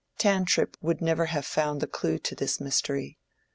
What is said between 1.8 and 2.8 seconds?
clew to this